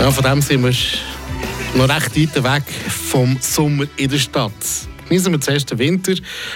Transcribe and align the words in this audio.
Ja, 0.00 0.10
von 0.10 0.24
dem 0.24 0.40
sind 0.40 0.64
wir 0.64 0.72
noch 1.74 1.94
recht 1.94 2.16
weit 2.16 2.42
weg 2.42 2.62
vom 2.88 3.36
Sommer 3.38 3.84
in 3.98 4.08
der 4.08 4.16
Stadt. 4.16 4.50
Genießen 5.06 5.30
wir 5.30 5.40
zuerst 5.42 5.70
den 5.70 5.78
Winter 5.78 6.14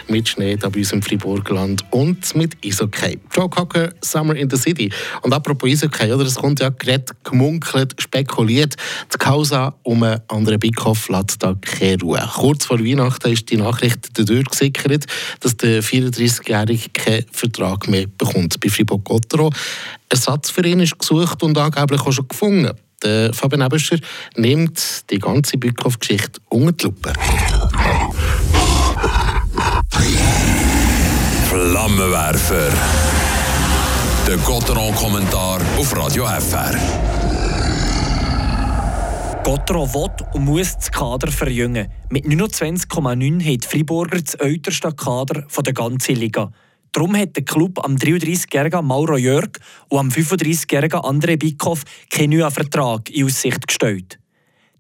mit 0.09 0.27
Schnee 0.27 0.57
da 0.57 0.71
bei 0.71 0.79
uns 0.79 0.93
im 0.93 1.03
Friburgland 1.03 1.85
und 1.91 2.35
mit 2.35 2.57
Eishockey. 2.65 3.19
Joe 3.37 3.51
Cocker, 3.51 3.93
Summer 4.01 4.35
in 4.35 4.49
the 4.49 4.57
City. 4.57 4.91
Und 5.21 5.35
apropos 5.35 5.69
Eishockey, 5.69 6.11
oder? 6.11 6.25
Es 6.25 6.37
kommt 6.37 6.61
ja 6.61 6.71
geredet, 6.71 7.11
gemunkelt, 7.23 7.95
spekuliert. 8.01 8.77
Die 9.13 9.19
Causa 9.19 9.75
um 9.83 10.03
einen 10.05 10.23
anderen 10.29 10.59
Bickhoff 10.59 11.11
lässt 11.11 11.43
da 11.43 11.55
keine 11.61 12.01
Ruhe. 12.01 12.27
Kurz 12.37 12.65
vor 12.65 12.79
Weihnachten 12.79 13.31
ist 13.31 13.51
die 13.51 13.59
Nachricht 13.59 14.09
dadurch 14.15 14.47
gesickert, 14.47 15.05
dass 15.41 15.55
der 15.59 15.83
34-Jährige 15.83 16.89
keinen 16.95 17.27
Vertrag 17.31 17.89
mehr 17.89 18.07
bekommt 18.07 18.59
bei 18.61 18.71
Fribourg-Gottero. 18.71 19.51
Ersatz 20.09 20.51
für 20.51 20.65
ihn 20.65 20.81
ist 20.81 20.99
gesucht 20.99 21.43
und 21.43 21.59
angeblich 21.59 22.01
auch 22.01 22.13
schon 22.13 22.27
gefunden. 22.27 22.71
Der 23.05 23.35
Fabian 23.35 23.61
Ebescher 23.61 23.99
nimmt 24.37 25.11
die 25.11 25.19
ganze 25.19 25.59
Bückhoff-Geschichte 25.59 26.41
unter 26.49 26.73
die 26.73 26.85
Lupe. 26.85 27.13
Flammenwerfer. 31.51 32.71
Der 34.27 34.39
Gotteron-Kommentar 34.39 35.61
auf 35.77 35.95
Radio 35.95 36.25
FR. 36.27 36.75
Gotteron 39.45 39.93
will 39.93 40.11
und 40.33 40.45
muss 40.47 40.75
das 40.75 40.91
Kader 40.91 41.31
verjüngen. 41.31 41.89
Mit 42.09 42.25
29,9 42.25 43.53
hat 43.53 43.67
Friburger 43.67 44.19
das 44.19 44.35
älteste 44.37 44.91
Kader 44.93 45.43
der 45.43 45.73
ganzen 45.75 46.17
Liga. 46.17 46.51
Darum 46.95 47.17
hat 47.17 47.35
der 47.35 47.45
Club 47.45 47.85
am 47.85 47.97
33-jährigen 47.97 48.87
Mauro 48.87 49.17
Jörg 49.17 49.51
und 49.89 49.99
am 49.99 50.09
35-jährigen 50.11 51.01
André 51.01 51.37
Bickhoff 51.37 51.83
keinen 52.09 52.39
neuen 52.39 52.53
Vertrag 52.53 53.11
in 53.11 53.25
Aussicht 53.27 53.67
gestellt. 53.67 54.21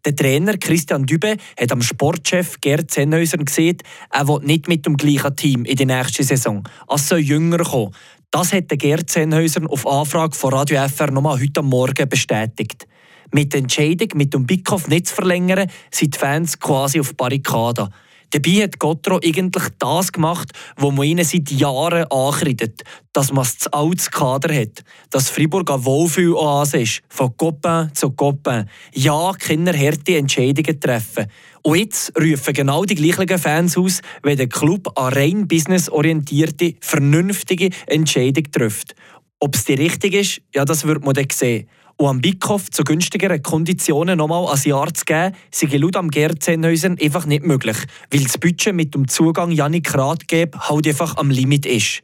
Der 0.04 0.14
Trainer 0.14 0.56
Christian 0.56 1.06
Dübe 1.06 1.36
hat 1.58 1.72
am 1.72 1.82
Sportchef 1.82 2.60
Gerd 2.60 2.92
Sennhäuser 2.92 3.38
gesehen, 3.38 3.78
er 4.12 4.28
will 4.28 4.38
nicht 4.44 4.68
mit 4.68 4.86
dem 4.86 4.96
gleichen 4.96 5.34
Team 5.34 5.64
in 5.64 5.74
die 5.74 5.86
nächste 5.86 6.22
Saison. 6.22 6.62
Es 6.88 7.08
soll 7.08 7.18
jünger 7.18 7.64
kommen. 7.64 7.92
Das 8.30 8.52
hat 8.52 8.68
Gerd 8.68 9.10
Sennhäuser 9.10 9.62
auf 9.68 9.84
Anfrage 9.84 10.36
von 10.36 10.52
Radio 10.52 10.86
FR 10.86 11.10
nochmal 11.10 11.40
heute 11.40 11.62
Morgen 11.62 12.08
bestätigt. 12.08 12.86
Mit 13.32 13.52
der 13.52 13.62
Entscheidung, 13.62 14.10
mit 14.14 14.32
dem 14.32 14.46
Bickhoff 14.46 14.86
nicht 14.86 15.08
zu 15.08 15.16
verlängern, 15.16 15.68
sind 15.90 16.14
die 16.14 16.18
Fans 16.18 16.60
quasi 16.60 17.00
auf 17.00 17.16
Barrikaden. 17.16 17.88
Dabei 18.34 18.64
hat 18.64 18.80
Gottro 18.80 19.20
eigentlich 19.22 19.62
das 19.78 20.10
gemacht, 20.10 20.50
was 20.74 20.92
man 20.92 21.06
ihnen 21.06 21.24
seit 21.24 21.52
Jahren 21.52 22.02
ankreidet, 22.10 22.82
dass 23.12 23.30
man 23.30 23.44
das 23.44 23.68
altes 23.68 24.10
Kader 24.10 24.52
hat, 24.52 24.82
dass 25.10 25.30
Fribourg 25.30 25.70
ein 25.70 25.84
Wohlfühl-Oase 25.84 26.78
ist, 26.80 27.02
von 27.08 27.36
Copain 27.36 27.94
zu 27.94 28.10
Copain. 28.10 28.68
Ja, 28.92 29.32
Kinder 29.38 29.72
harte 29.72 30.16
Entscheidungen 30.16 30.80
treffen. 30.80 31.26
Und 31.62 31.76
jetzt 31.76 32.12
rufen 32.20 32.54
genau 32.54 32.84
die 32.84 32.96
gleichen 32.96 33.38
Fans 33.38 33.78
aus, 33.78 34.00
wenn 34.24 34.36
der 34.36 34.48
Club 34.48 34.98
eine 34.98 35.14
rein 35.14 35.46
businessorientierte, 35.46 36.74
vernünftige 36.80 37.70
Entscheidung 37.86 38.50
trifft. 38.50 38.96
Ob 39.38 39.54
es 39.54 39.64
die 39.64 39.74
richtige 39.74 40.18
ist, 40.18 40.40
ja, 40.52 40.64
das 40.64 40.84
wird 40.84 41.04
man 41.04 41.14
dann 41.14 41.28
sehen. 41.30 41.68
Und 41.96 42.08
am 42.08 42.20
Bickhoff 42.20 42.70
zu 42.70 42.82
günstigeren 42.82 43.42
Konditionen 43.42 44.18
nochmal 44.18 44.52
ein 44.52 44.60
Jahr 44.64 44.92
zu 44.92 45.04
geben, 45.04 45.34
sei 45.52 45.76
laut 45.76 45.96
am 45.96 46.10
Gerzenhäusern 46.10 46.98
einfach 47.00 47.24
nicht 47.26 47.44
möglich, 47.44 47.76
weil 48.10 48.24
das 48.24 48.38
Budget 48.38 48.74
mit 48.74 48.94
dem 48.94 49.06
Zugang 49.06 49.52
Janik 49.52 49.94
Ratgeb 49.94 50.56
halt 50.56 50.88
einfach 50.88 51.16
am 51.16 51.30
Limit 51.30 51.66
ist. 51.66 52.02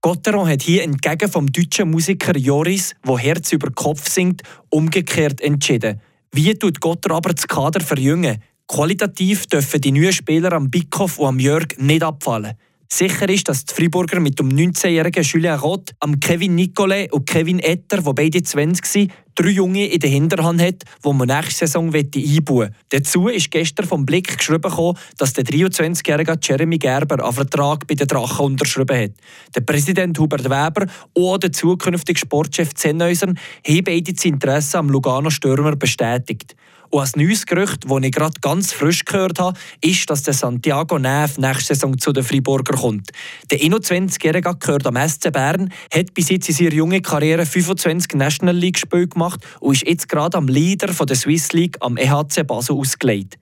Gotteron 0.00 0.48
hat 0.48 0.62
hier 0.62 0.82
entgegen 0.82 1.30
vom 1.30 1.46
deutschen 1.50 1.90
Musiker 1.90 2.36
Joris, 2.36 2.94
wo 3.04 3.18
Herz 3.18 3.52
über 3.52 3.70
Kopf 3.70 4.08
singt, 4.08 4.42
umgekehrt 4.68 5.40
entschieden. 5.40 6.00
Wie 6.32 6.54
tut 6.54 6.80
Gotter 6.80 7.12
aber 7.12 7.32
das 7.32 7.46
Kader 7.46 7.80
verjüngen? 7.80 8.42
Qualitativ 8.66 9.46
dürfen 9.46 9.80
die 9.80 9.92
neuen 9.92 10.12
Spieler 10.12 10.52
am 10.52 10.70
Bickhoff 10.70 11.18
und 11.18 11.26
am 11.26 11.38
Jörg 11.38 11.76
nicht 11.78 12.02
abfallen. 12.02 12.54
Sicher 12.88 13.28
ist, 13.28 13.48
dass 13.48 13.64
die 13.64 13.74
Friburger 13.74 14.20
mit 14.20 14.38
dem 14.38 14.50
19-jährigen 14.50 15.22
Julien 15.22 15.58
Roth, 15.58 15.94
am 16.00 16.20
Kevin 16.20 16.54
Nicolet 16.54 17.10
und 17.12 17.26
Kevin 17.26 17.58
Etter, 17.58 18.04
wo 18.04 18.12
beide 18.12 18.42
20 18.42 18.84
sind, 18.84 19.12
drei 19.34 19.50
Junge 19.50 19.86
in 19.86 20.00
der 20.00 20.10
Hinterhand 20.10 20.60
hat, 20.60 20.84
die 21.04 21.12
man 21.12 21.28
nächste 21.28 21.66
Saison 21.66 21.94
einbauen 21.94 22.14
will. 22.14 22.70
Dazu 22.90 23.28
ist 23.28 23.50
gestern 23.50 23.86
vom 23.86 24.04
Blick 24.06 24.36
geschrieben, 24.36 24.96
dass 25.18 25.32
der 25.32 25.44
23-jährige 25.44 26.38
Jeremy 26.42 26.78
Gerber 26.78 27.24
einen 27.24 27.32
Vertrag 27.32 27.86
bei 27.86 27.94
den 27.94 28.06
Drachen 28.06 28.46
unterschrieben 28.46 28.96
hat. 28.96 29.12
Der 29.54 29.60
Präsident 29.60 30.18
Hubert 30.18 30.44
Weber 30.44 30.86
und 31.14 31.42
der 31.42 31.52
zukünftige 31.52 32.18
Sportchef 32.18 32.74
Zennhäuser 32.74 33.28
haben 33.28 33.84
beide 33.84 34.12
das 34.12 34.24
Interesse 34.24 34.78
am 34.78 34.88
Lugano 34.88 35.30
Stürmer 35.30 35.76
bestätigt. 35.76 36.56
Und 36.92 37.00
ein 37.00 37.24
neues 37.24 37.46
Gerücht, 37.46 37.86
das 37.88 38.02
ich 38.02 38.12
gerade 38.12 38.38
ganz 38.42 38.74
frisch 38.74 39.06
gehört 39.06 39.38
habe, 39.38 39.58
ist, 39.80 40.10
dass 40.10 40.24
der 40.24 40.34
Santiago 40.34 40.98
Neff 40.98 41.38
nächste 41.38 41.74
Saison 41.74 41.96
zu 41.96 42.12
den 42.12 42.22
Friburger 42.22 42.76
kommt. 42.76 43.12
Der 43.50 43.60
21-Jährige 43.60 44.54
gehört 44.60 44.86
am 44.86 44.96
SC 45.08 45.32
Bern, 45.32 45.72
hat 45.90 46.12
bis 46.12 46.28
jetzt 46.28 46.50
in 46.50 46.54
seiner 46.54 46.74
jungen 46.74 47.00
Karriere 47.00 47.46
25 47.46 48.12
National 48.12 48.54
League-Spiele 48.54 49.08
gemacht 49.08 49.40
und 49.60 49.72
ist 49.72 49.88
jetzt 49.88 50.06
gerade 50.10 50.36
am 50.36 50.48
Leader 50.48 50.92
der 50.92 51.16
Swiss 51.16 51.54
League 51.54 51.78
am 51.80 51.96
EHC 51.96 52.46
Basel 52.46 52.76
ausgelegt. 52.76 53.38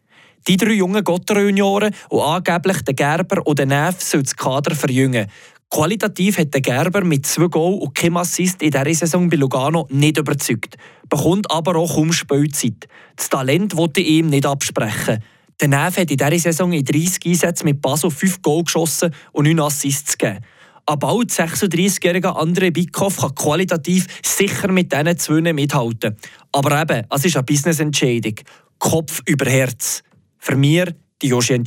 Die 0.46 0.56
drei 0.56 0.74
jungen 0.74 1.02
Gotter-Junioren 1.02 1.92
und 2.08 2.22
angeblich 2.22 2.82
der 2.82 2.94
Gerber 2.94 3.44
und 3.44 3.58
der 3.58 3.66
Neff 3.66 4.00
sollen 4.00 4.22
das 4.22 4.36
Kader 4.36 4.76
verjüngen. 4.76 5.26
Qualitativ 5.72 6.38
hat 6.38 6.53
der 6.53 6.62
Gerber 6.62 7.04
mit 7.04 7.26
zwei 7.26 7.47
Goal 7.47 7.78
und 7.78 7.94
keinem 7.94 8.16
Assist 8.16 8.60
in 8.60 8.72
dieser 8.72 8.92
Saison 8.92 9.31
bei 9.31 9.36
Lugano 9.36 9.86
nicht 9.88 10.19
überzeugt, 10.19 10.76
bekommt 11.08 11.48
aber 11.48 11.76
auch 11.76 11.94
kaum 11.94 12.12
Spielzeit. 12.12 12.88
Das 13.14 13.28
Talent 13.28 13.76
wollte 13.76 14.00
ihm 14.00 14.26
nicht 14.26 14.47
absprechen. 14.47 15.22
Der 15.60 15.69
Neff 15.69 15.97
hat 15.97 16.10
in 16.10 16.16
dieser 16.16 16.38
Saison 16.41 16.72
in 16.72 16.84
30 16.84 17.25
Einsätzen 17.25 17.66
mit 17.66 17.80
Basel 17.80 18.10
5 18.10 18.42
Goal 18.42 18.64
geschossen 18.64 19.14
und 19.30 19.44
9 19.44 19.60
Assists 19.60 20.19
gegeben. 20.19 20.44
Ein 20.86 20.98
bald 20.98 21.30
36-jähriger 21.30 22.36
André 22.36 22.72
Bickhoff 22.72 23.19
kann 23.19 23.36
qualitativ 23.36 24.09
sicher 24.25 24.72
mit 24.72 24.91
diesen 24.91 25.19
zwei 25.19 25.53
mithalten. 25.53 26.16
Aber 26.50 26.82
eben, 26.82 27.06
es 27.09 27.25
ist 27.25 27.36
eine 27.36 27.44
Business-Entscheidung. 27.44 28.34
Kopf 28.80 29.22
über 29.25 29.48
Herz. 29.48 30.03
Für 30.38 30.56
mich 30.56 30.86
die 31.22 31.28
Joshi 31.28 31.62